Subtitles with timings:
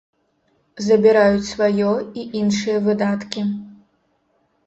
[0.85, 1.91] Забіраюць сваё
[2.21, 3.41] і іншыя выдаткі.